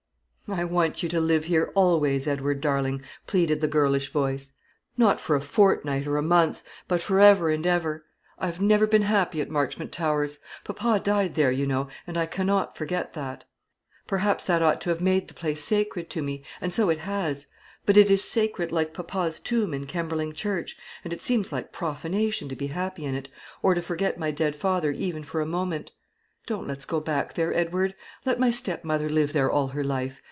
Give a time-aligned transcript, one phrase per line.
[0.53, 4.51] "I want you to live here always, Edward darling," pleaded the girlish voice.
[4.97, 8.03] "Not for a fortnight or a month, but for ever and ever.
[8.37, 10.39] I have never been happy at Marchmont Towers.
[10.65, 13.45] Papa died there, you know, and I cannot forget that.
[14.07, 17.47] Perhaps that ought to have made the place sacred to me, and so it has;
[17.85, 20.75] but it is sacred like papa's tomb in Kemberling Church,
[21.05, 23.29] and it seems like profanation to be happy in it,
[23.63, 25.93] or to forget my dead father even for a moment.
[26.45, 27.95] Don't let us go back there, Edward.
[28.25, 30.19] Let my stepmother live there all her life.